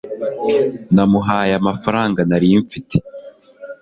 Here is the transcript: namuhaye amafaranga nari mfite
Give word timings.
namuhaye 0.93 1.53
amafaranga 1.61 2.19
nari 2.29 2.47
mfite 2.63 2.97